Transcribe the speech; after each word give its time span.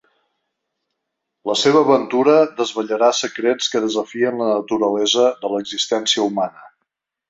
La 1.49 1.55
seva 1.65 1.83
aventura 1.87 2.39
desvetllarà 2.63 3.11
secrets 3.21 3.71
que 3.75 3.85
desafien 3.87 4.43
la 4.43 4.51
naturalesa 4.57 5.31
de 5.45 5.57
l’existència 5.57 6.31
humana. 6.33 6.71